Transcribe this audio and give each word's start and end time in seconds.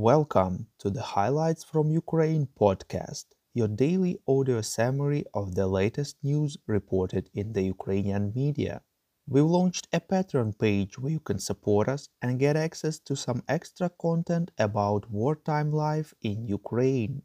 Welcome 0.00 0.68
to 0.78 0.90
the 0.90 1.02
Highlights 1.02 1.64
from 1.64 1.90
Ukraine 1.90 2.46
podcast, 2.56 3.24
your 3.52 3.66
daily 3.66 4.20
audio 4.28 4.60
summary 4.60 5.24
of 5.34 5.56
the 5.56 5.66
latest 5.66 6.14
news 6.22 6.56
reported 6.68 7.28
in 7.34 7.52
the 7.52 7.62
Ukrainian 7.62 8.32
media. 8.32 8.82
We've 9.26 9.44
launched 9.44 9.88
a 9.92 9.98
Patreon 9.98 10.56
page 10.56 11.00
where 11.00 11.10
you 11.10 11.18
can 11.18 11.40
support 11.40 11.88
us 11.88 12.10
and 12.22 12.38
get 12.38 12.56
access 12.56 13.00
to 13.00 13.16
some 13.16 13.42
extra 13.48 13.90
content 13.90 14.52
about 14.56 15.10
wartime 15.10 15.72
life 15.72 16.14
in 16.22 16.46
Ukraine. 16.46 17.22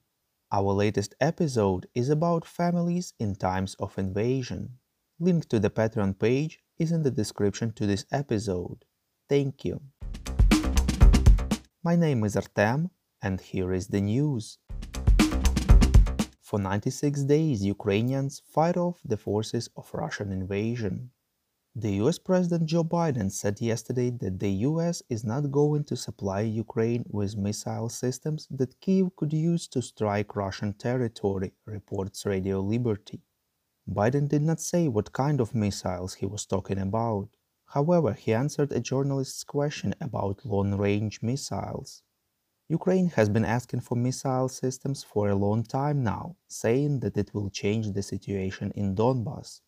Our 0.52 0.74
latest 0.74 1.14
episode 1.22 1.86
is 1.94 2.10
about 2.10 2.44
families 2.44 3.14
in 3.20 3.36
times 3.36 3.76
of 3.76 4.00
invasion. 4.00 4.80
Link 5.20 5.48
to 5.50 5.60
the 5.60 5.70
Patreon 5.70 6.18
page 6.18 6.60
is 6.80 6.92
in 6.92 7.04
the 7.04 7.12
description 7.12 7.72
to 7.74 7.86
this 7.86 8.08
episode. 8.12 8.84
Thank 9.30 9.64
you. 9.64 9.80
My 11.86 11.98
name 11.98 12.24
is 12.24 12.38
Artem, 12.38 12.92
and 13.22 13.42
here 13.42 13.74
is 13.74 13.88
the 13.88 14.00
news. 14.00 14.58
For 16.40 16.58
96 16.58 17.24
days, 17.24 17.66
Ukrainians 17.66 18.42
fight 18.48 18.78
off 18.78 19.02
the 19.04 19.18
forces 19.18 19.70
of 19.76 19.94
Russian 19.94 20.32
invasion. 20.32 21.12
The 21.76 21.96
US 22.04 22.20
President 22.20 22.68
Joe 22.68 22.86
Biden 22.86 23.30
said 23.30 23.60
yesterday 23.60 24.12
that 24.12 24.40
the 24.40 24.52
US 24.70 25.04
is 25.10 25.26
not 25.26 25.52
going 25.52 25.84
to 25.84 25.98
supply 25.98 26.40
Ukraine 26.40 27.04
with 27.10 27.36
missile 27.36 27.90
systems 27.90 28.48
that 28.50 28.80
Kyiv 28.80 29.14
could 29.18 29.34
use 29.34 29.68
to 29.68 29.82
strike 29.82 30.38
Russian 30.38 30.72
territory, 30.72 31.52
reports 31.66 32.26
Radio 32.26 32.62
Liberty. 32.62 33.20
Biden 33.90 34.30
did 34.30 34.42
not 34.42 34.62
say 34.62 34.88
what 34.88 35.12
kind 35.12 35.42
of 35.42 35.54
missiles 35.54 36.14
he 36.14 36.26
was 36.26 36.46
talking 36.46 36.80
about. 36.80 37.28
However, 37.74 38.14
he 38.14 38.36
answered 38.36 38.72
a 38.72 38.80
journalist's 38.80 39.44
question 39.44 39.96
about 40.00 40.46
long-range 40.46 41.24
missiles. 41.24 42.04
Ukraine 42.70 43.10
has 43.18 43.30
been 43.30 43.46
asking 43.46 43.82
for 43.82 43.96
missile 43.96 44.48
systems 44.48 45.04
for 45.04 45.28
a 45.28 45.36
long 45.46 45.64
time 45.64 46.04
now, 46.04 46.36
saying 46.48 47.00
that 47.00 47.18
it 47.18 47.34
will 47.34 47.50
change 47.50 47.92
the 47.92 48.04
situation 48.04 48.72
in 48.76 48.94
Donbas. 48.94 49.62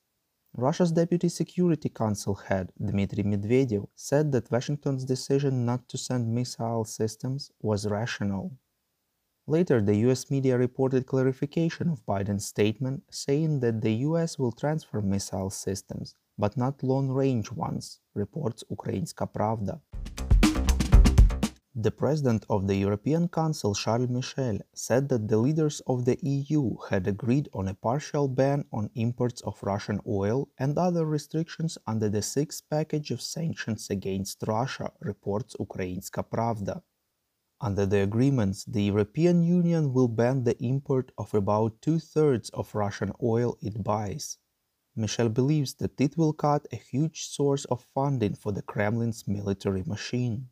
Russia's 0.53 0.91
Deputy 0.91 1.29
Security 1.29 1.89
Council 1.89 2.35
head, 2.35 2.71
Dmitry 2.79 3.23
Medvedev, 3.23 3.87
said 3.95 4.31
that 4.33 4.51
Washington's 4.51 5.03
decision 5.03 5.65
not 5.65 5.89
to 5.89 5.97
send 5.97 6.31
missile 6.31 6.85
systems 6.85 7.51
was 7.59 7.87
rational. 7.87 8.51
Later, 9.47 9.79
the 9.79 9.97
US 10.09 10.31
media 10.31 10.57
reported 10.57 11.05
clarification 11.05 11.87
of 11.89 12.03
Biden's 12.07 12.47
statement, 12.47 13.03
saying 13.11 13.59
that 13.59 13.81
the 13.81 13.93
US 14.09 14.39
will 14.39 14.51
transfer 14.51 15.03
missile 15.03 15.51
systems, 15.51 16.15
but 16.35 16.57
not 16.57 16.81
long-range 16.81 17.51
ones, 17.51 17.99
reports 18.15 18.63
Ukrainska 18.71 19.31
Pravda. 19.31 19.81
The 21.75 21.91
president 21.91 22.43
of 22.49 22.65
the 22.65 22.75
European 22.75 23.27
Council, 23.27 23.75
Charles 23.75 24.09
Michel, 24.09 24.57
said 24.73 25.09
that 25.09 25.27
the 25.27 25.37
leaders 25.37 25.79
of 25.85 26.05
the 26.05 26.17
EU 26.23 26.77
had 26.89 27.05
agreed 27.05 27.47
on 27.53 27.67
a 27.67 27.75
partial 27.75 28.27
ban 28.27 28.65
on 28.71 28.89
imports 28.95 29.41
of 29.41 29.61
Russian 29.61 29.99
oil 30.07 30.49
and 30.57 30.75
other 30.75 31.05
restrictions 31.05 31.77
under 31.85 32.09
the 32.09 32.23
sixth 32.23 32.63
package 32.71 33.11
of 33.11 33.21
sanctions 33.21 33.91
against 33.91 34.41
Russia, 34.47 34.91
reports 35.01 35.55
Ukrainska 35.59 36.23
Pravda. 36.27 36.81
Under 37.61 37.85
the 37.85 38.01
agreements, 38.01 38.65
the 38.65 38.83
European 38.83 39.41
Union 39.41 39.93
will 39.93 40.09
ban 40.09 40.43
the 40.43 40.61
import 40.61 41.11
of 41.17 41.33
about 41.33 41.81
two-thirds 41.81 42.49
of 42.49 42.75
Russian 42.75 43.13
oil 43.23 43.57
it 43.61 43.81
buys. 43.81 44.37
Michel 44.93 45.29
believes 45.29 45.73
that 45.75 45.99
it 45.99 46.17
will 46.17 46.33
cut 46.33 46.67
a 46.71 46.75
huge 46.75 47.27
source 47.27 47.63
of 47.65 47.87
funding 47.93 48.35
for 48.35 48.51
the 48.51 48.61
Kremlin's 48.61 49.27
military 49.27 49.83
machine. 49.83 50.49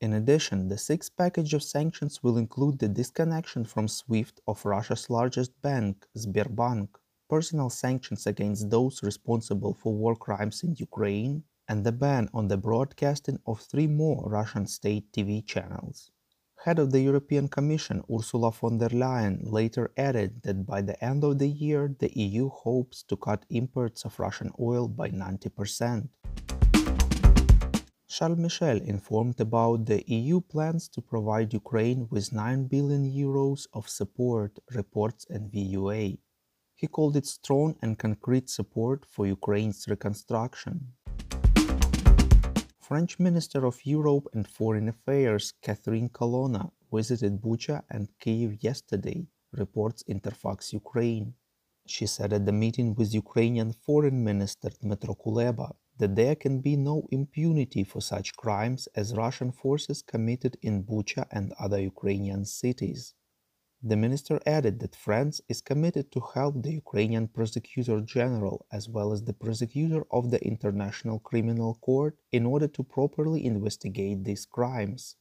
In 0.00 0.12
addition, 0.12 0.68
the 0.68 0.78
sixth 0.78 1.16
package 1.16 1.54
of 1.54 1.62
sanctions 1.64 2.22
will 2.22 2.36
include 2.36 2.78
the 2.78 2.88
disconnection 2.88 3.64
from 3.64 3.88
SWIFT 3.88 4.40
of 4.46 4.64
Russia's 4.64 5.10
largest 5.10 5.60
bank, 5.60 6.06
Sberbank, 6.16 6.88
personal 7.28 7.68
sanctions 7.68 8.26
against 8.28 8.70
those 8.70 9.02
responsible 9.02 9.74
for 9.74 9.92
war 9.92 10.14
crimes 10.14 10.62
in 10.62 10.76
Ukraine, 10.76 11.42
and 11.66 11.84
the 11.84 11.92
ban 11.92 12.30
on 12.32 12.46
the 12.46 12.56
broadcasting 12.56 13.40
of 13.44 13.60
three 13.60 13.88
more 13.88 14.22
Russian 14.30 14.68
state 14.68 15.12
TV 15.12 15.44
channels. 15.44 16.12
Head 16.68 16.80
of 16.80 16.92
the 16.92 17.00
European 17.00 17.48
Commission 17.48 18.04
Ursula 18.14 18.50
von 18.52 18.76
der 18.76 18.90
Leyen 18.90 19.40
later 19.50 19.90
added 19.96 20.42
that 20.42 20.66
by 20.66 20.82
the 20.82 21.02
end 21.02 21.24
of 21.24 21.38
the 21.38 21.48
year 21.48 21.96
the 21.98 22.12
EU 22.14 22.50
hopes 22.50 23.02
to 23.04 23.16
cut 23.16 23.46
imports 23.48 24.04
of 24.04 24.20
Russian 24.20 24.50
oil 24.60 24.86
by 24.86 25.08
90%. 25.08 26.10
Charles 28.06 28.38
Michel 28.38 28.82
informed 28.82 29.40
about 29.40 29.86
the 29.86 30.04
EU 30.08 30.42
plans 30.42 30.90
to 30.90 31.00
provide 31.00 31.54
Ukraine 31.54 32.06
with 32.10 32.34
9 32.34 32.66
billion 32.66 33.10
euros 33.10 33.66
of 33.72 33.88
support, 33.88 34.58
reports 34.74 35.24
NVUA. 35.30 36.18
He 36.74 36.86
called 36.86 37.16
it 37.16 37.24
strong 37.24 37.76
and 37.80 37.98
concrete 37.98 38.50
support 38.50 39.06
for 39.06 39.26
Ukraine's 39.26 39.88
reconstruction. 39.88 40.92
French 42.88 43.18
Minister 43.18 43.66
of 43.66 43.84
Europe 43.84 44.28
and 44.32 44.48
Foreign 44.48 44.88
Affairs 44.88 45.52
Catherine 45.60 46.08
Colonna 46.08 46.72
visited 46.90 47.38
Bucha 47.38 47.82
and 47.90 48.08
Kyiv 48.18 48.62
yesterday, 48.62 49.26
reports 49.52 50.02
Interfax 50.08 50.72
Ukraine. 50.72 51.34
She 51.86 52.06
said 52.06 52.32
at 52.32 52.46
the 52.46 52.52
meeting 52.64 52.94
with 52.94 53.12
Ukrainian 53.12 53.74
Foreign 53.74 54.24
Minister 54.24 54.70
Dmytro 54.70 55.14
Kuleba 55.22 55.74
that 55.98 56.16
there 56.16 56.34
can 56.34 56.62
be 56.62 56.76
no 56.76 57.06
impunity 57.10 57.84
for 57.84 58.00
such 58.00 58.34
crimes 58.36 58.88
as 58.94 59.14
Russian 59.14 59.52
forces 59.52 60.00
committed 60.00 60.56
in 60.62 60.82
Bucha 60.82 61.26
and 61.30 61.52
other 61.60 61.78
Ukrainian 61.78 62.46
cities. 62.46 63.12
The 63.80 63.96
minister 63.96 64.40
added 64.44 64.80
that 64.80 64.96
France 64.96 65.40
is 65.48 65.60
committed 65.60 66.10
to 66.10 66.20
help 66.34 66.62
the 66.62 66.72
Ukrainian 66.72 67.28
Prosecutor 67.28 68.00
General 68.00 68.66
as 68.72 68.88
well 68.88 69.12
as 69.12 69.22
the 69.22 69.32
prosecutor 69.32 70.04
of 70.10 70.32
the 70.32 70.44
International 70.44 71.20
Criminal 71.20 71.74
Court 71.74 72.18
in 72.32 72.44
order 72.44 72.66
to 72.66 72.82
properly 72.82 73.46
investigate 73.46 74.24
these 74.24 74.46
crimes. 74.46 75.14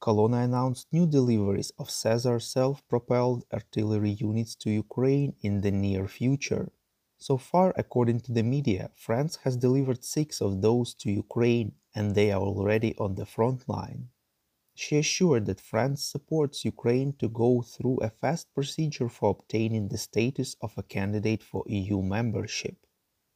Colonna 0.00 0.38
announced 0.38 0.90
new 0.90 1.06
deliveries 1.06 1.70
of 1.78 1.90
Caesar 1.90 2.40
self-propelled 2.40 3.44
artillery 3.52 4.12
units 4.12 4.54
to 4.56 4.70
Ukraine 4.70 5.34
in 5.42 5.60
the 5.60 5.70
near 5.70 6.08
future. 6.08 6.72
So 7.18 7.36
far, 7.36 7.74
according 7.76 8.20
to 8.22 8.32
the 8.32 8.42
media, 8.42 8.90
France 8.94 9.36
has 9.44 9.56
delivered 9.58 10.02
six 10.02 10.40
of 10.40 10.62
those 10.62 10.94
to 10.94 11.10
Ukraine 11.10 11.74
and 11.94 12.14
they 12.14 12.32
are 12.32 12.40
already 12.40 12.96
on 12.96 13.16
the 13.16 13.26
front 13.26 13.68
line. 13.68 14.08
She 14.74 14.96
assured 14.96 15.46
that 15.46 15.60
France 15.60 16.02
supports 16.02 16.64
Ukraine 16.64 17.12
to 17.18 17.28
go 17.28 17.60
through 17.60 17.98
a 17.98 18.08
fast 18.08 18.54
procedure 18.54 19.08
for 19.08 19.30
obtaining 19.30 19.88
the 19.88 19.98
status 19.98 20.56
of 20.62 20.76
a 20.78 20.82
candidate 20.82 21.42
for 21.42 21.62
EU 21.66 22.00
membership. 22.00 22.86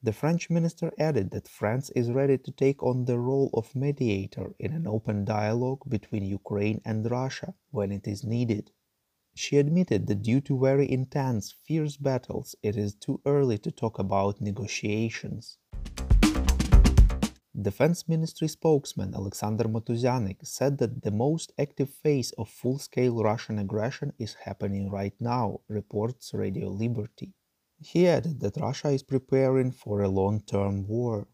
The 0.02 0.12
French 0.12 0.48
minister 0.48 0.92
added 0.98 1.32
that 1.32 1.48
France 1.48 1.90
is 1.90 2.10
ready 2.10 2.38
to 2.38 2.52
take 2.52 2.82
on 2.82 3.04
the 3.04 3.18
role 3.18 3.50
of 3.54 3.74
mediator 3.74 4.54
in 4.58 4.72
an 4.72 4.86
open 4.86 5.24
dialogue 5.24 5.82
between 5.88 6.24
Ukraine 6.24 6.80
and 6.84 7.10
Russia 7.10 7.54
when 7.70 7.92
it 7.92 8.06
is 8.06 8.24
needed. 8.24 8.70
She 9.34 9.58
admitted 9.58 10.06
that 10.06 10.22
due 10.22 10.40
to 10.42 10.58
very 10.58 10.90
intense, 10.90 11.52
fierce 11.52 11.98
battles, 11.98 12.54
it 12.62 12.76
is 12.76 12.94
too 12.94 13.20
early 13.26 13.58
to 13.58 13.70
talk 13.70 13.98
about 13.98 14.40
negotiations. 14.40 15.58
Defense 17.62 18.06
Ministry 18.06 18.48
spokesman 18.48 19.14
Alexander 19.14 19.64
Matuzyanyk 19.64 20.46
said 20.46 20.76
that 20.76 21.00
the 21.02 21.10
most 21.10 21.52
active 21.58 21.88
phase 21.88 22.30
of 22.32 22.50
full-scale 22.50 23.22
Russian 23.22 23.58
aggression 23.58 24.12
is 24.18 24.34
happening 24.44 24.90
right 24.90 25.14
now, 25.20 25.60
reports 25.66 26.34
Radio 26.34 26.68
Liberty. 26.68 27.32
He 27.80 28.06
added 28.06 28.40
that 28.40 28.58
Russia 28.58 28.90
is 28.90 29.02
preparing 29.02 29.72
for 29.72 30.02
a 30.02 30.08
long-term 30.10 30.86
war. 30.86 31.28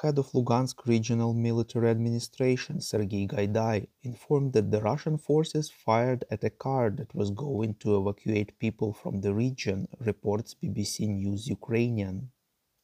Head 0.00 0.18
of 0.18 0.32
Lugansk 0.32 0.86
Regional 0.86 1.34
Military 1.34 1.90
Administration 1.90 2.80
Sergei 2.80 3.26
Gaidai 3.26 3.86
informed 4.02 4.54
that 4.54 4.70
the 4.70 4.80
Russian 4.80 5.18
forces 5.18 5.70
fired 5.70 6.24
at 6.30 6.42
a 6.42 6.48
car 6.48 6.88
that 6.88 7.14
was 7.14 7.30
going 7.30 7.74
to 7.80 7.98
evacuate 7.98 8.58
people 8.58 8.94
from 8.94 9.20
the 9.20 9.34
region, 9.34 9.86
reports 10.00 10.54
BBC 10.54 11.06
News 11.06 11.48
Ukrainian. 11.48 12.30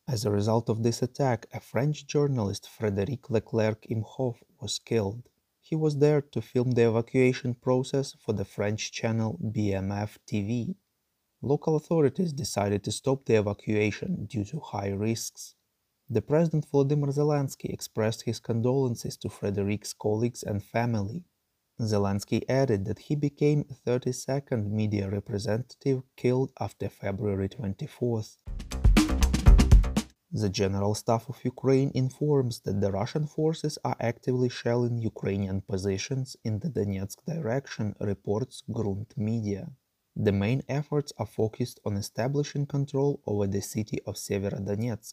As 0.08 0.24
a 0.24 0.32
result 0.32 0.68
of 0.68 0.82
this 0.82 1.00
attack, 1.00 1.46
a 1.52 1.60
French 1.60 2.06
journalist, 2.06 2.68
Frédéric 2.68 3.30
Leclerc 3.30 3.86
Imhoff, 3.88 4.42
was 4.60 4.80
killed. 4.80 5.28
He 5.60 5.76
was 5.76 5.98
there 5.98 6.20
to 6.20 6.42
film 6.42 6.72
the 6.72 6.88
evacuation 6.88 7.54
process 7.54 8.12
for 8.18 8.32
the 8.32 8.44
French 8.44 8.90
channel 8.90 9.38
BFM 9.40 10.18
TV. 10.26 10.74
Local 11.40 11.76
authorities 11.76 12.32
decided 12.32 12.82
to 12.84 12.92
stop 12.92 13.24
the 13.24 13.36
evacuation 13.36 14.26
due 14.26 14.44
to 14.44 14.58
high 14.58 14.90
risks. 14.90 15.54
The 16.10 16.20
President 16.20 16.66
Volodymyr 16.70 17.14
Zelensky 17.14 17.72
expressed 17.72 18.22
his 18.22 18.40
condolences 18.40 19.16
to 19.18 19.28
Frédéric's 19.28 19.92
colleagues 19.92 20.42
and 20.42 20.62
family. 20.62 21.24
Zelensky 21.80 22.42
added 22.48 22.84
that 22.86 22.98
he 22.98 23.14
became 23.14 23.64
32nd 23.86 24.68
media 24.68 25.08
representative 25.08 26.02
killed 26.16 26.50
after 26.60 26.88
February 26.88 27.48
24th. 27.48 28.36
The 30.34 30.48
General 30.48 30.94
Staff 30.94 31.28
of 31.28 31.44
Ukraine 31.44 31.90
informs 31.94 32.60
that 32.60 32.80
the 32.80 32.90
Russian 32.90 33.26
forces 33.26 33.78
are 33.84 33.98
actively 34.00 34.48
shelling 34.48 34.96
Ukrainian 34.96 35.60
positions 35.60 36.38
in 36.42 36.58
the 36.58 36.70
Donetsk 36.70 37.18
direction, 37.26 37.94
reports 38.00 38.62
Grunt 38.72 39.14
Media. 39.18 39.72
The 40.16 40.32
main 40.32 40.62
efforts 40.70 41.12
are 41.18 41.26
focused 41.26 41.80
on 41.84 41.98
establishing 41.98 42.64
control 42.64 43.20
over 43.26 43.46
the 43.46 43.60
city 43.60 44.00
of 44.06 44.14
Severodonetsk. 44.16 45.12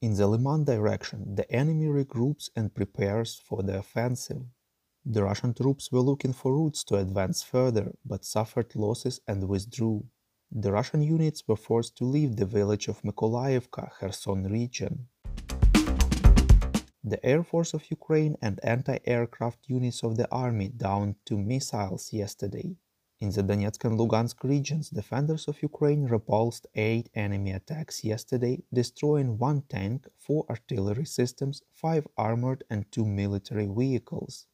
In 0.00 0.14
the 0.14 0.28
Liman 0.28 0.62
direction, 0.62 1.34
the 1.34 1.50
enemy 1.50 1.86
regroups 1.86 2.48
and 2.54 2.72
prepares 2.72 3.34
for 3.34 3.64
the 3.64 3.78
offensive. 3.78 4.44
The 5.04 5.24
Russian 5.24 5.52
troops 5.52 5.90
were 5.90 6.00
looking 6.00 6.32
for 6.32 6.54
routes 6.54 6.84
to 6.84 6.98
advance 6.98 7.42
further, 7.42 7.92
but 8.04 8.24
suffered 8.24 8.76
losses 8.76 9.20
and 9.26 9.48
withdrew. 9.48 10.06
The 10.50 10.72
Russian 10.72 11.02
units 11.02 11.46
were 11.48 11.56
forced 11.56 11.96
to 11.96 12.04
leave 12.04 12.36
the 12.36 12.46
village 12.46 12.88
of 12.88 13.02
Mykolaiivka, 13.02 13.90
Kherson 13.98 14.44
region. 14.44 15.08
The 17.02 17.18
Air 17.22 17.42
Force 17.42 17.74
of 17.74 17.90
Ukraine 17.90 18.36
and 18.40 18.60
anti-aircraft 18.62 19.68
units 19.68 20.02
of 20.02 20.16
the 20.16 20.30
army 20.30 20.68
downed 20.68 21.16
two 21.24 21.38
missiles 21.38 22.12
yesterday. 22.12 22.76
In 23.20 23.30
the 23.30 23.42
Donetsk 23.42 23.84
and 23.84 23.98
Lugansk 23.98 24.42
regions, 24.44 24.90
defenders 24.90 25.48
of 25.48 25.62
Ukraine 25.62 26.04
repulsed 26.04 26.66
eight 26.74 27.10
enemy 27.14 27.52
attacks 27.52 28.04
yesterday, 28.04 28.62
destroying 28.72 29.38
one 29.38 29.62
tank, 29.68 30.06
four 30.18 30.44
artillery 30.50 31.06
systems, 31.06 31.62
five 31.72 32.06
armored 32.16 32.64
and 32.70 32.90
two 32.90 33.04
military 33.04 33.66
vehicles 33.66 34.46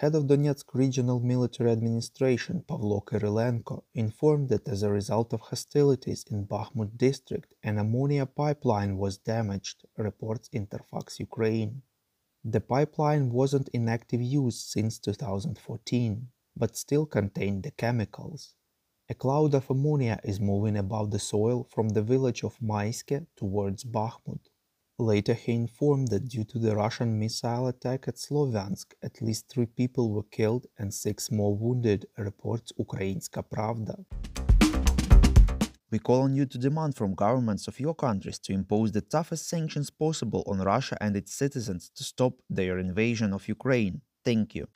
head 0.00 0.14
of 0.14 0.28
Donetsk 0.28 0.74
Regional 0.74 1.18
Military 1.18 1.72
Administration 1.72 2.62
Pavlo 2.68 3.00
Kyrylenko 3.04 3.82
informed 3.96 4.48
that 4.48 4.68
as 4.68 4.84
a 4.84 4.92
result 4.92 5.32
of 5.32 5.40
hostilities 5.40 6.24
in 6.30 6.46
Bakhmut 6.46 6.96
district, 6.96 7.52
an 7.64 7.78
ammonia 7.78 8.24
pipeline 8.24 8.96
was 8.96 9.18
damaged, 9.18 9.84
reports 9.96 10.48
Interfax 10.50 11.18
Ukraine. 11.18 11.82
The 12.44 12.60
pipeline 12.60 13.32
wasn't 13.32 13.70
in 13.70 13.88
active 13.88 14.22
use 14.22 14.60
since 14.60 15.00
2014, 15.00 16.28
but 16.56 16.76
still 16.76 17.04
contained 17.04 17.64
the 17.64 17.72
chemicals. 17.72 18.54
A 19.08 19.14
cloud 19.14 19.52
of 19.52 19.68
ammonia 19.68 20.20
is 20.22 20.38
moving 20.38 20.76
above 20.76 21.10
the 21.10 21.18
soil 21.18 21.66
from 21.68 21.88
the 21.88 22.02
village 22.02 22.44
of 22.44 22.60
Maiske 22.60 23.26
towards 23.34 23.82
Bakhmut. 23.82 24.46
Later 25.00 25.34
he 25.34 25.52
informed 25.52 26.08
that 26.08 26.28
due 26.28 26.42
to 26.42 26.58
the 26.58 26.74
Russian 26.74 27.20
missile 27.20 27.68
attack 27.68 28.08
at 28.08 28.16
Sloviansk, 28.16 28.94
at 29.00 29.22
least 29.22 29.48
three 29.48 29.66
people 29.66 30.10
were 30.10 30.24
killed 30.24 30.66
and 30.76 30.92
six 30.92 31.30
more 31.30 31.54
wounded, 31.54 32.06
reports 32.18 32.72
Ukrainska 32.76 33.44
Pravda. 33.48 34.04
We 35.92 36.00
call 36.00 36.22
on 36.22 36.34
you 36.34 36.46
to 36.46 36.58
demand 36.58 36.96
from 36.96 37.14
governments 37.14 37.68
of 37.68 37.78
your 37.78 37.94
countries 37.94 38.40
to 38.40 38.52
impose 38.52 38.90
the 38.90 39.00
toughest 39.00 39.48
sanctions 39.48 39.88
possible 39.88 40.42
on 40.48 40.58
Russia 40.58 40.98
and 41.00 41.14
its 41.16 41.32
citizens 41.32 41.92
to 41.94 42.02
stop 42.02 42.32
their 42.50 42.80
invasion 42.80 43.32
of 43.32 43.46
Ukraine. 43.46 44.00
Thank 44.24 44.56
you. 44.56 44.66